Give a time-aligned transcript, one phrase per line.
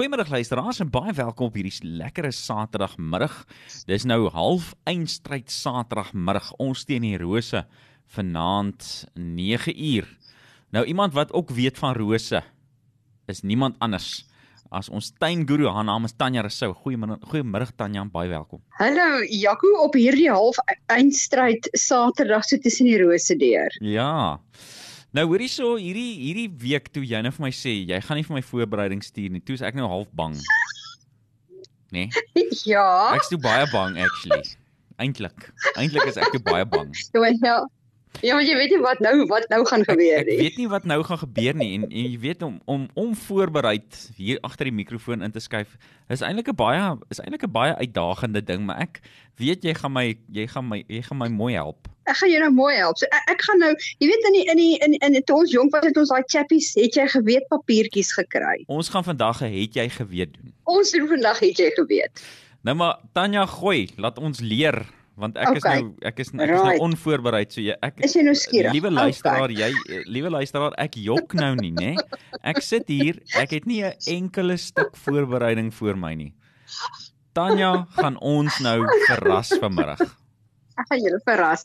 [0.00, 3.34] Goeiemiddag luisteraars en baie welkom op hierdie lekkere Saterdagmiddag.
[3.84, 6.46] Dis nou half eindstryd Saterdagmiddag.
[6.56, 7.60] Ons teen die rose
[8.16, 10.08] vanaand 9 uur.
[10.72, 12.40] Nou iemand wat ook weet van rose
[13.28, 14.24] is niemand anders
[14.72, 15.68] as ons tuinguru.
[15.68, 16.72] Haar naam is Tanya Rousseau.
[16.80, 18.64] Goeiemiddag, goeiemiddag Tanya, baie welkom.
[18.80, 20.56] Hallo Jaco op hierdie half
[20.88, 23.76] eindstryd Saterdag so tussen die rose deur.
[23.84, 24.40] Ja.
[25.16, 28.26] Nou hoorie so hierdie hierdie week toe jy nou vir my sê jy gaan nie
[28.26, 29.42] vir my voorbereiding stuur nie.
[29.42, 30.36] Toe is ek nou half bang.
[31.94, 32.10] Nee.
[32.66, 33.14] Ja.
[33.14, 34.42] Ek's toe baie bang actually.
[35.02, 35.48] Eintlik.
[35.78, 36.90] Eintlik is ek toe baie bang.
[37.46, 37.56] Ja,
[38.20, 38.34] ja.
[38.34, 40.36] Maar jy weet nie wat nou wat nou gaan gebeur nie.
[40.36, 42.88] Ek, ek weet nie wat nou gaan gebeur nie en, en jy weet om om
[42.94, 45.76] om voorbereid hier agter die mikrofoon in te skuif
[46.08, 49.00] is eintlik 'n baie is eintlik 'n baie uitdagende ding, maar ek
[49.38, 51.88] weet jy gaan my jy gaan my jy gaan my mooi help.
[52.10, 52.98] Ek gaan jou nou mooi help.
[52.98, 55.52] So ek, ek gaan nou, jy weet in die in die in in toe ons
[55.54, 58.64] jonk was het ons daai chappies, het jy geweet papiertjies gekry.
[58.66, 60.52] Ons gaan vandag 'n het jy geweet doen.
[60.64, 62.24] Ons doen vandag het jy geweet.
[62.62, 64.84] Nou maar Tanya gooi, laat ons leer
[65.18, 65.58] want ek okay.
[65.58, 68.72] is nou ek is ek is nou onvoorbereid so jy ek is jy nou skieurig?
[68.76, 69.70] Liewe luisteraar okay.
[69.70, 71.92] jy liewe luisteraar ek jok nou nie nê
[72.42, 76.32] ek sit hier ek het nie 'n enkele stuk voorbereiding voor my nie.
[77.32, 80.00] Tanya gaan ons nou verras vanmiddag.
[80.80, 81.62] Ek gaan julle verras.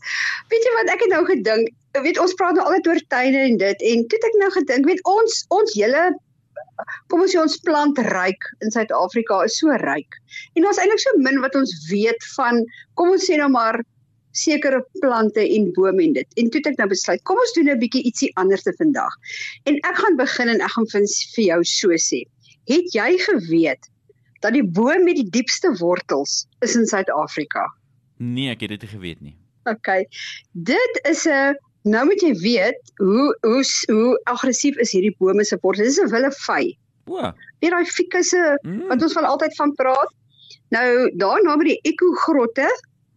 [0.52, 3.58] Weet jy wat ek het nou gedink weet ons praat nou altyd oor tuine en
[3.62, 6.04] dit en toe het ek nou gedink weet ons ons hele
[7.12, 10.18] kom ons sê ons plantryk in Suid-Afrika is so ryk.
[10.56, 12.64] En ons eintlik so min wat ons weet van
[13.00, 13.82] kom ons sê nou maar
[14.36, 16.38] sekere plante en bome en dit.
[16.40, 19.14] En toe het ek nou besluit, kom ons doen 'n bietjie ietsie anders te vandag.
[19.64, 20.88] En ek gaan begin en ek gaan
[21.36, 22.26] vir jou so sê.
[22.68, 23.90] Het jy geweet
[24.42, 27.66] dat die boom met die diepste wortels is in Suid-Afrika?
[28.18, 29.36] Nee, ek het dit nie geweet nie.
[29.66, 30.06] OK.
[30.52, 33.62] Dit is 'n Nou moet jy weet hoe hoe
[33.94, 35.94] hoe aggressief is hierdie bome se wortels.
[35.94, 36.74] Dis 'n willevy.
[37.06, 37.32] O.
[37.62, 38.88] Weer daai fikusse mm.
[38.90, 40.14] wat ons van altyd van praat.
[40.74, 42.66] Nou daar naby die Eco grotte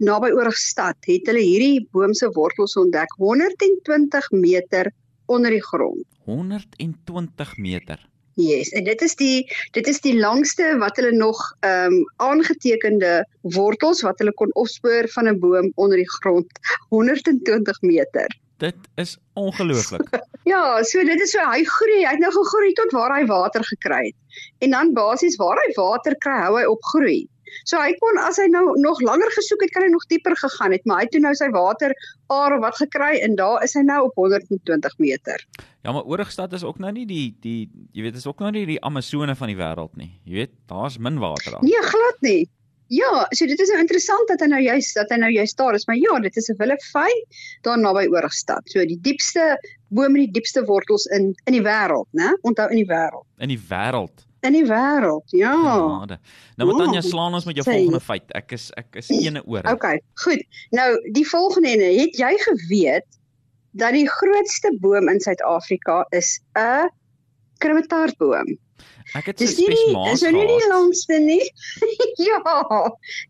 [0.05, 4.93] naby Oorigstad het hulle hierdie boom se wortels ontdek 120 meter
[5.27, 6.05] onder die grond.
[6.29, 7.99] 120 meter.
[8.39, 13.25] Yes, en dit is die dit is die langste wat hulle nog ehm um, aangetekende
[13.57, 16.61] wortels wat hulle kon opspoor van 'n boom onder die grond
[16.93, 18.29] 120 meter.
[18.59, 20.09] Dit is ongelooflik.
[20.53, 23.65] ja, so dit is so hy groei, hy het nou gegroei tot waar hy water
[23.71, 24.47] gekry het.
[24.67, 27.21] En dan basies waar hy water kry, hou hy op groei.
[27.69, 30.75] So hy kon as hy nou nog langer gesoek het, kan hy nog dieper gegaan
[30.75, 31.95] het, maar hy het toe nou sy water
[32.35, 35.47] aar wat gekry en daar is hy nou op 120 meter.
[35.87, 38.67] Ja, maar Oorigstad is ook nou nie die die jy weet, is ook nou nie
[38.69, 40.13] die Amazone van die wêreld nie.
[40.29, 41.65] Jy weet, daar's min water daar.
[41.65, 42.43] Nee, glad nie.
[42.89, 45.77] Ja, so dit is nou interessant dat hy nou juist dat hy nou juist daar
[45.77, 47.11] is, maar ja, dit is 'n willevy
[47.63, 48.65] daar naby Oorigstad.
[48.65, 52.33] So die diepste boom met die diepste wortels in in die wêreld, né?
[52.43, 53.27] Onthou in die wêreld.
[53.39, 54.25] In die wêreld.
[54.41, 55.29] In die wêreld.
[55.37, 55.53] Ja.
[55.53, 56.19] Genade.
[56.57, 57.73] Nou moet Tanya slaan ons met jou Sê.
[57.73, 58.25] volgende feit.
[58.33, 59.63] Ek is ek is ene oor.
[59.75, 60.43] Okay, goed.
[60.71, 63.07] Nou die volgende ene, het jy geweet
[63.73, 66.89] dat die grootste boom in Suid-Afrika is 'n
[67.59, 68.57] kremetaartboom?
[69.17, 70.11] Ek het spesiaal.
[70.11, 71.45] Dis nie die langste nie.
[72.29, 72.43] ja.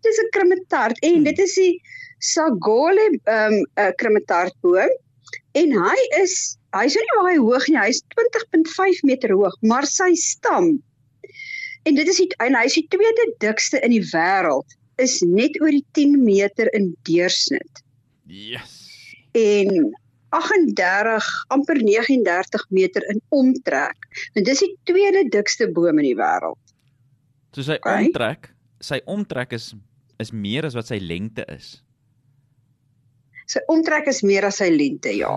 [0.02, 1.28] Dis 'n kremetaart en hmm.
[1.30, 1.74] dit is die
[2.18, 4.96] Sagole ehm um, 'n kremetaartboom
[5.52, 7.78] en hy is hy's nie baie hoog nie.
[7.78, 10.78] Hy's 20.5 meter hoog, maar sy stam
[11.88, 15.72] en dit is die, en hy's die tweede dikste in die wêreld is net oor
[15.72, 17.82] die 10 meter in deursnit.
[18.26, 18.74] Yes.
[19.38, 19.92] En
[20.30, 24.08] 38 amper 39 meter in omtrek.
[24.34, 26.60] En dis die tweede dikste boom in die wêreld.
[27.56, 28.08] So sy okay.
[28.08, 28.50] omtrek,
[28.84, 29.74] sy omtrek is
[30.18, 31.76] is meer as wat sy lengte is.
[33.48, 35.30] Sy omtrek is meer as sy lengte, ja.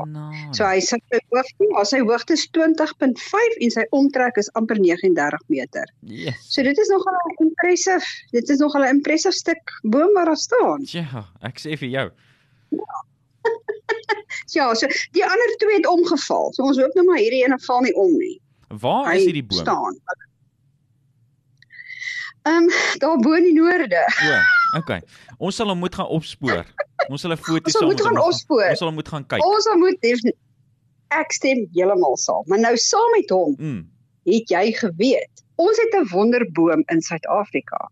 [0.57, 5.45] So hy sê sy hoogte, sy hoogte is 20.5 en sy omtrek is amper 39
[5.53, 5.93] meter.
[6.09, 6.41] Yes.
[6.51, 8.03] So dit is nogal 'n impressive,
[8.33, 10.83] dit is nogal 'n impressive stuk boom waar daar staan.
[10.91, 12.07] Ja, ek sê vir jou.
[12.75, 12.99] Ja.
[14.53, 16.53] Ja, so die ander twee het omgeval.
[16.53, 18.35] So ons hoop nou maar hierdie ene val nie om nie.
[18.81, 19.63] Waar is hierdie boom?
[19.63, 19.99] Staan.
[22.41, 24.01] Ehm um, daar bo in die noorde.
[24.25, 24.41] Ja,
[24.77, 25.01] okay.
[25.37, 26.65] Ons sal hom moet gaan opspoor.
[27.07, 28.69] Ons sal 'n foto saam moet gaan opspoor.
[28.69, 29.45] Ons sal hom moet gaan kyk.
[29.45, 30.09] Ons sal moet
[31.11, 32.43] ek stem heeltemal saam.
[32.47, 33.55] Maar nou saam met hom.
[33.59, 33.81] Mm.
[34.29, 35.43] Het jy geweet?
[35.55, 37.91] Ons het 'n wonderboom in Suid-Afrika.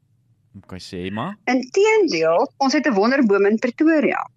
[0.63, 1.37] Okay, sê maar.
[1.45, 4.29] Inteendeel, ons het 'n wonderboom in Pretoria.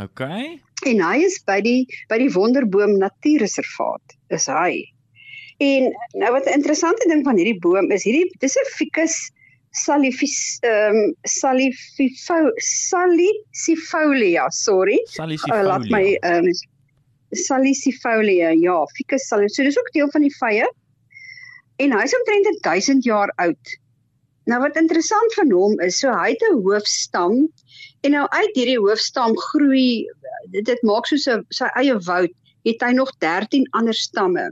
[0.00, 0.62] Okay.
[0.86, 4.84] En hy is by die by die Wonderboom Natuurreservaat is hy.
[5.58, 9.32] En nou wat 'n interessante ding van hierdie boom is hierdie dis 'n Ficus
[9.70, 15.00] salifis ehm um, salififo salicifolia, sorry.
[15.04, 15.60] Salicifolia.
[15.60, 16.52] Uh, laat my ehm um,
[17.30, 19.50] salicifolia, ja, Ficus salif.
[19.50, 20.66] So dis ook deel van die vye.
[21.76, 23.78] En hy's omtrent 1000 jaar oud.
[24.48, 27.48] Nou wat interessant van hom is, so hy het 'n hoofstam
[28.00, 30.06] en nou uit hierdie hoofstam groei
[30.52, 32.32] dit, dit maak soos 'n sy eie woud,
[32.64, 34.48] het hy nog 13 ander stamme.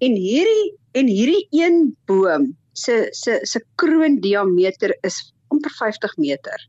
[0.00, 6.68] En hierdie en hierdie een boom se se se kroondiameter is amper 50 meter.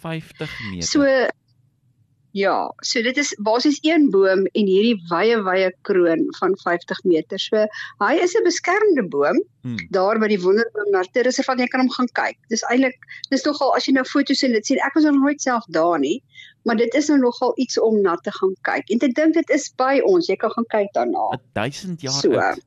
[0.00, 0.88] 50 meter.
[0.88, 1.04] So
[2.32, 7.38] ja, so dit is basies een boom en hierdie wye wye kroon van 50 meter.
[7.38, 7.66] So
[8.00, 9.76] hy is 'n beskermde boom Hmm.
[9.90, 11.58] daar by die Wonderboom Natuurreservaat.
[11.58, 12.36] Jy kan hom gaan kyk.
[12.48, 12.94] Dis eintlik
[13.30, 15.98] dis nogal as jy nou foto's sien, dit sien ek was nog nooit self daar
[15.98, 16.22] nie,
[16.64, 18.88] maar dit is nou nogal iets om na te gaan kyk.
[18.90, 20.26] En te dink dit is by ons.
[20.28, 21.38] Jy kan gaan kyk daarna.
[21.54, 22.30] 1000 jaar So.
[22.32, 22.60] oud.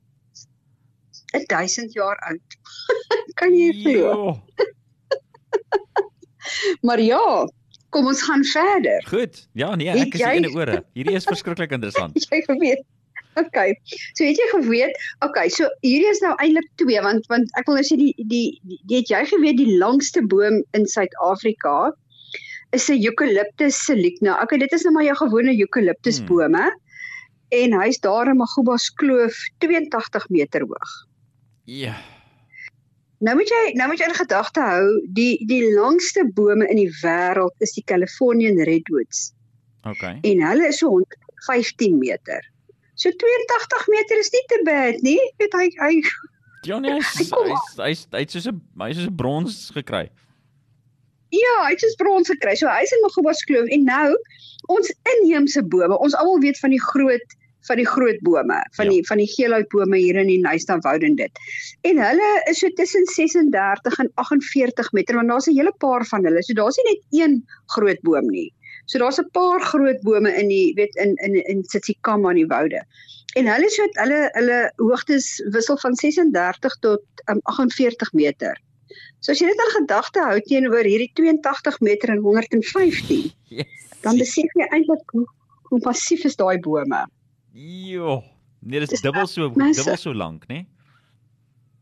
[1.48, 2.40] 1000 jaar oud.
[3.40, 3.98] kan jy glo?
[3.98, 4.42] Jo,
[6.82, 7.48] Maar ja,
[7.92, 9.04] kom ons gaan verder.
[9.08, 9.42] Goed.
[9.52, 10.82] Ja, nee, Het ek is jy- in die ore.
[10.96, 12.14] Hierdie is verskriklik interessant.
[12.16, 12.82] Het jy geweet?
[13.40, 13.74] Okay.
[14.16, 14.96] So het jy geweet?
[15.24, 18.60] Okay, so hierdie is nou eintlik twee want want ek wil nou sê die die
[18.68, 21.92] die, die het jy geweet die langste boom in Suid-Afrika
[22.76, 24.36] is 'n Eucalyptus silicna.
[24.42, 26.26] Okay, dit is nou maar jou gewone eucalyptus Hmm.
[26.26, 26.64] bome.
[27.52, 30.92] En hy's daar in Magubas Kloof 82 meter hoog.
[31.64, 31.94] Ja.
[33.22, 36.90] Nou moet jy nou moet jy in gedagte hou, die die langste bome in die
[37.02, 39.30] wêreld is die Californian redwoods
[39.86, 40.18] Okay.
[40.22, 42.42] en hulle is so 115 meter.
[42.94, 45.18] So 82 meter is nie te bad nie.
[45.38, 45.92] Weet hy hy
[46.66, 50.08] Johnny hy's Kom hy's hy's hy't soos 'n hy's soos 'n brons gekry.
[51.32, 52.54] ja, hy het soos brons gekry.
[52.58, 54.10] So hy's in Magubas Kloof en nou
[54.70, 55.96] ons inheemse bome.
[55.98, 57.34] Ons almal weet van die groot
[57.68, 58.90] van die groot bome, van Ja.
[58.90, 61.30] die van die geelhoutbome hier in die Nysta woud en dit.
[61.82, 66.24] En hulle is so tussen 36 en 48 meter want daar's 'n hele paar van
[66.24, 66.42] hulle.
[66.42, 68.52] So daar's nie net een groot boom nie.
[68.86, 72.46] So daar's 'n paar groot bome in die weet in in in Tsitsikamma in die
[72.46, 72.82] woude.
[73.36, 77.00] En hulle so hulle hulle hoogtes wissel van 36 tot
[77.30, 78.56] um, 48 meter.
[79.20, 83.66] So as jy dit in gedagte hou teenoor hierdie 82 meter en 115, Yes.
[84.02, 85.26] dan besef jy eintlik hoe
[85.70, 87.06] hoe massief is daai bome.
[87.52, 88.22] Jo.
[88.60, 90.66] Nee, dis Dis dubbel so dubbel so lank, né?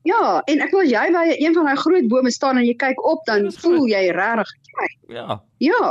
[0.08, 3.02] Ja, en ek wil jy by een van daai groot bome staan en jy kyk
[3.05, 4.96] op dan Dit is voel jy regtig kyk.
[5.12, 5.37] Ja.
[5.61, 5.90] Ja.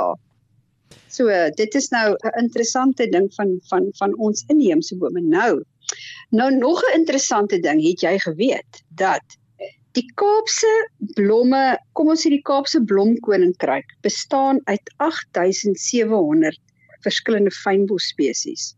[1.13, 5.61] So dit is nou 'n interessante ding van van van ons inheemse bome nou.
[6.31, 9.37] Nou nog 'n interessante ding, het jy geweet dat
[9.93, 16.57] die Kaapse blomme, kom ons sê die Kaapse blomkoninkryk bestaan uit 8700
[17.01, 18.75] verskillende fynbos spesies.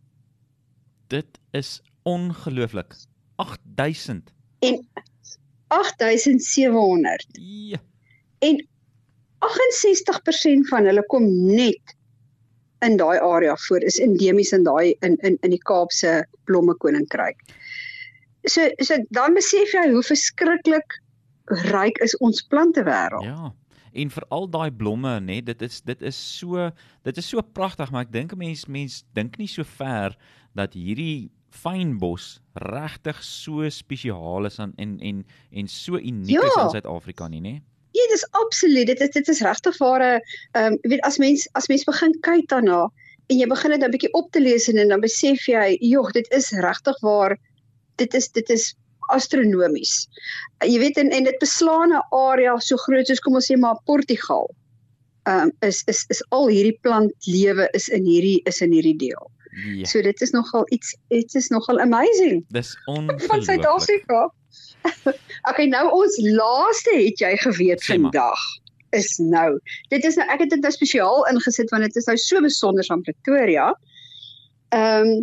[1.12, 2.96] Dit is ongelooflik.
[3.36, 4.31] 8000.
[4.60, 4.88] En
[5.68, 7.78] 8700 Ja.
[8.40, 8.68] en
[9.40, 11.96] 68% van hulle kom net
[12.86, 17.40] in daai area voor is endemies in daai in in in die Kaapse blomme koninkryk.
[18.50, 20.98] So so dan besef jy hoe verskriklik
[21.72, 23.24] ryk is ons plantewêreld.
[23.28, 23.52] Ja.
[23.94, 26.70] En vir al daai blomme, nê, dit is dit is so
[27.04, 30.16] dit is so pragtig, maar ek dink 'n mens mens dink nie so ver
[30.56, 36.64] dat hierdie fynbos regtig so spesiaal is aan en en en so uniek is Ja.
[36.64, 37.62] in Suid-Afrika nie, nê?
[37.92, 38.88] Ja, dis absoluut.
[38.88, 40.22] Dit is dit is regtig ware
[40.54, 42.90] ehm um, weet as mens as mens begin kyk daarna
[43.28, 46.12] en jy begin dit 'n bietjie op te lees en, en dan besef jy, jog,
[46.12, 47.38] dit is regtig waar
[47.98, 48.76] dit is dit is
[49.16, 50.08] astronomies.
[50.66, 53.80] Jy weet en en dit beslaan 'n area so groot soos kom ons sê maar
[53.85, 54.50] Portugal.
[55.30, 59.31] Ehm um, is is is al hierdie plantlewe is in hierdie is in hierdie deel.
[59.52, 59.85] Ja.
[59.85, 63.44] So dit is nogal iets dit is nogal amazing Dis van ongelooflik.
[63.44, 64.33] Suid-Afrika.
[65.50, 68.12] okay, nou ons laaste het jy geweet Sê maar.
[68.12, 68.40] vandag
[68.92, 69.59] is nou.
[69.90, 72.88] Dit is nou ek het dit nou spesiaal ingesit want dit is nou so besonder
[72.90, 73.71] aan Pretoria.
[74.71, 75.21] Ehm um,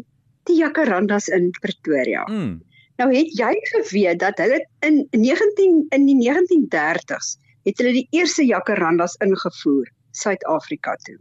[0.49, 2.23] die jacarandas in Pretoria.
[2.29, 2.63] Mm.
[2.99, 8.45] Nou het jy geweet dat hulle in 19 in die 1930s het hulle die eerste
[8.47, 11.19] jacarandas ingevoer Suid-Afrika toe.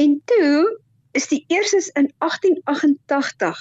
[0.00, 0.80] En toe
[1.12, 3.60] is die eerstes in 1888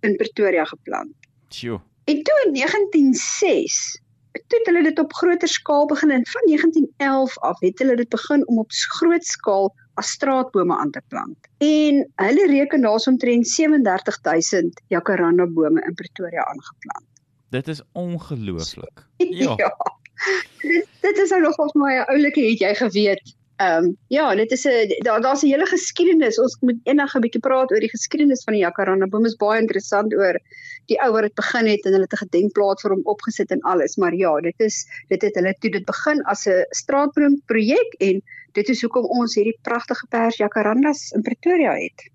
[0.00, 1.12] in Pretoria geplant.
[1.48, 1.80] Sjoe.
[2.04, 4.00] En toe in 1906
[4.32, 8.08] toe het hulle dit op groter skaal begin en van 1911 af het hulle dit
[8.08, 11.48] begin om op groot skaal as straatbome aan te plant.
[11.62, 17.06] En hulle reken daar's omtrent 37000 jacaranda bome in Pretoria aangeplant.
[17.54, 19.06] Dit is ongelooflik.
[19.42, 19.54] Ja.
[19.56, 19.76] ja.
[20.62, 23.34] Dit, dit is nou nogal vir my 'n oulike het jy geweet.
[23.56, 26.38] Ehm um, ja, dit is 'n daar daar's 'n hele geskiedenis.
[26.38, 29.24] Ons moet eendag 'n bietjie praat oor die geskiedenis van die jacaranda boom.
[29.24, 30.38] Is baie interessant oor
[30.86, 33.60] die ou wat dit begin het en hulle het 'n gedenkplaat vir hom opgesit en
[33.60, 33.96] alles.
[33.96, 38.22] Maar ja, dit is dit het hulle toe dit begin as 'n straatboom projek en
[38.52, 42.10] dit is hoekom ons hierdie pragtige pers jacarandas in Pretoria het.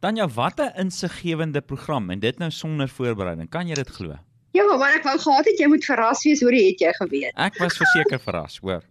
[0.00, 3.50] Tanya, wat 'n insiggewende program en dit nou sonder voorbereiding.
[3.50, 4.14] Kan jy dit glo?
[4.50, 7.32] Ja, maar ek wou gehad het jy moet verras wees, hoor jy het jy geweet.
[7.36, 8.82] Ek was verseker verras, hoor.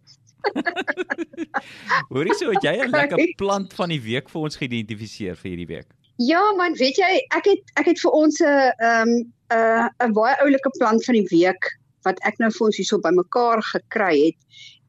[2.13, 5.71] Hoorie so, het jy 'n lekker plant van die week vir ons geïdentifiseer vir hierdie
[5.73, 5.89] week?
[6.17, 9.11] Ja man, weet jy, ek het ek het vir ons 'n ehm
[9.53, 11.71] 'n 'n baie oulike plant van die week
[12.05, 14.39] wat ek nou vir ons hierso bymekaar gekry het.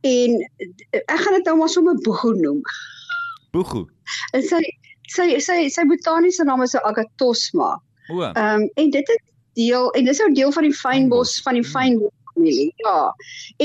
[0.07, 0.39] En
[0.93, 2.63] ek gaan dit nou maar sommer boegoe noem.
[3.53, 3.87] Boegoe.
[4.33, 4.63] En sy
[5.09, 7.77] sy sy sy botaniese naam is Agathosma.
[8.09, 8.23] O.
[8.23, 9.25] Ehm um, en dit is
[9.59, 12.71] deel en dis 'n deel van die fynbos van die fynbos familie.
[12.85, 13.11] Ja.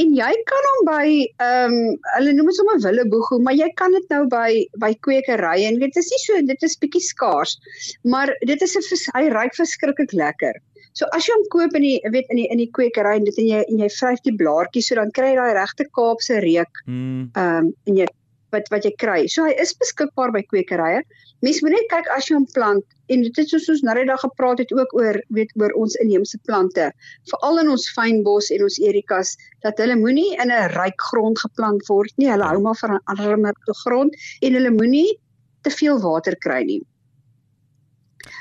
[0.01, 1.05] En jy kan hom by
[1.45, 5.69] ehm um, hulle noem dit sommer willeboegoe, maar jy kan dit nou by by kwekerye
[5.69, 7.57] en dit is nie so dit is bietjie skaars.
[8.03, 10.59] Maar dit is 'n hy ruik verskriklik lekker.
[10.93, 13.37] So as jy hom koop in die weet in die in die kwekery en dit
[13.41, 16.83] en jy en jy vryf die blaartjies so dan kry jy daai regte Kaapse reuk.
[16.85, 17.31] Hmm.
[17.33, 18.09] Ehm um, en jy
[18.53, 19.25] wat wat jy kry.
[19.27, 21.01] So hy is beskikbaar by kwekerye.
[21.43, 24.07] Mens moet net kyk as jy hom plant en dit is soos ons nou net
[24.07, 26.85] daag gepraat het ook oor weet oor ons inheemse plante,
[27.31, 29.33] veral in ons fynbos en ons erikas
[29.65, 32.29] dat hulle moenie in 'n ryk grond geplant word nie.
[32.31, 35.19] Hulle hou maar van 'n armer grond en hulle moenie
[35.63, 36.81] te veel water kry nie.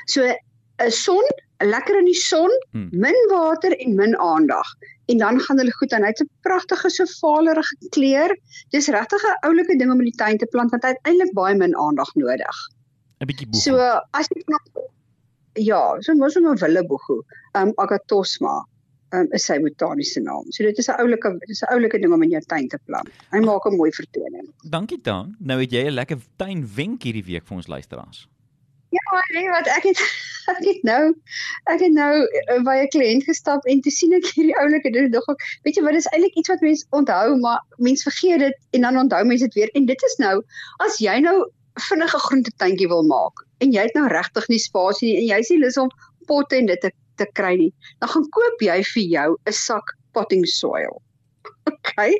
[0.07, 1.23] So 'n son,
[1.59, 2.89] lekker in die son, Hmm.
[2.91, 4.67] min water en min aandag
[5.11, 6.03] en dan gaan hulle goed aan.
[6.03, 8.31] Hy't 'n pragtige so valerige kleur.
[8.71, 11.33] Dis regtig 'n oulike ding om in die tuin te plant want hy het eintlik
[11.33, 12.55] baie min aandag nodig.
[13.23, 13.63] 'n Bietjie boegoe.
[13.63, 13.77] So
[14.19, 14.63] as jy nog
[15.55, 17.21] ja, so mos om 'n willeboegoe,
[17.59, 18.55] um Agathosma,
[19.13, 20.45] um is sy botaniese naam.
[20.51, 22.79] So dit is 'n oulike dit is 'n oulike ding om in jou tuin te
[22.85, 23.09] plant.
[23.31, 24.53] Hy maak 'n mooi vertoning.
[24.69, 25.35] Dankie Dan.
[25.39, 28.27] Nou het jy 'n lekker tuinwenk hierdie week vir ons luisteraars.
[28.93, 29.99] Ja, nee, wat ek het
[30.57, 31.13] ek het nou
[31.71, 35.11] ek het nou uh, by 'n kliënt gestap en toe sien ek hierdie oulike ding
[35.13, 38.57] dog ek, weet jy wat dis eintlik iets wat mense onthou, maar mense vergeet dit
[38.77, 40.35] en dan onthou mense dit weer en dit is nou
[40.85, 41.37] as jy nou
[41.89, 45.61] vinnige groentetuintjie wil maak en jy het nou regtig nie spasie nie en jy sien
[45.63, 45.89] lus om
[46.27, 49.95] potte en dit te, te kry nie, dan gaan koop jy vir jou 'n sak
[50.13, 51.01] potting soil.
[51.73, 52.13] Okay?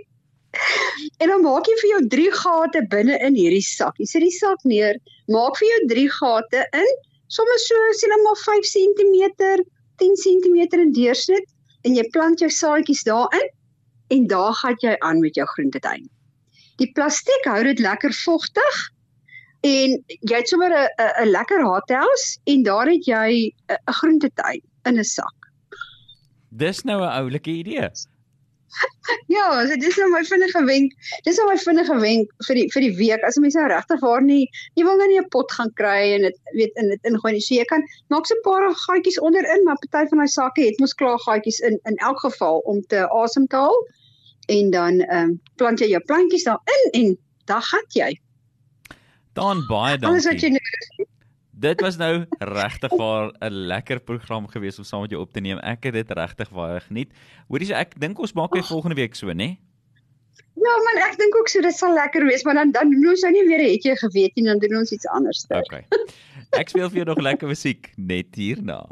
[1.20, 3.98] En dan maak jy vir jou 3 gate binne in hierdie sak.
[3.98, 6.92] Jy sit die sak neer, maak vir jou 3 gate in,
[7.28, 9.16] sommer so sien nou maar 5 cm,
[10.04, 11.48] 10 cm in deursnit
[11.84, 13.50] en jy plant jou saadjies daarin
[14.14, 16.06] en daar gaan jy aan met jou groentetuin.
[16.82, 18.80] Die plastiek hou dit lekker vogtig
[19.64, 25.00] en jy het sommer 'n 'n lekker hothouse en daar het jy 'n groentetuin in
[25.00, 25.52] 'n sak.
[26.50, 27.90] Dis nou 'n oulike idee.
[29.28, 30.94] Ja, so dis nou my vinnige wenk.
[31.24, 33.24] Dis nou my vinnige wenk vir die vir die week.
[33.28, 36.22] As mense nou regtig waar nie, jy wil nou nie 'n pot gaan kry en
[36.28, 37.42] dit weet in dit ingooi nie.
[37.42, 40.80] So jy kan maak so 'n paar gaatjies onderin, maar party van daai sakke het
[40.80, 43.80] mos klaar gaatjies in in elk geval om te asem te haal.
[44.48, 48.12] En dan ehm um, plant jy jou plantjies daarin en dan gaan jy.
[49.34, 50.60] Dan baie Alles wat jy dankie.
[50.60, 51.08] nodig het.
[51.64, 55.40] Dit was nou regtig waar 'n lekker program gewees om saam met jou op te
[55.40, 55.58] neem.
[55.60, 57.12] Ek het dit regtig baie geniet.
[57.48, 59.58] Hoorie so ek dink ons maak weer volgende week so, né?
[60.56, 63.22] Ja, man, ek dink ook so dit sal lekker wees, maar dan dan doen ons
[63.22, 65.46] nou nie weer het jy geweet nie, dan doen ons iets anders.
[65.50, 65.86] Okay.
[66.52, 68.86] Ek speel vir jou nog lekker musiek net hierna.